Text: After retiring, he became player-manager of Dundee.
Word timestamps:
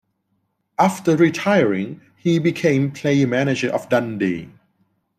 After 0.79 1.15
retiring, 1.15 2.01
he 2.17 2.39
became 2.39 2.89
player-manager 2.89 3.69
of 3.69 3.87
Dundee. 3.89 4.49